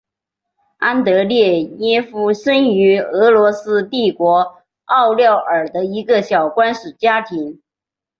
[0.77, 7.61] 安德列耶夫生于俄罗斯帝国奥廖尔的一个小官吏家庭。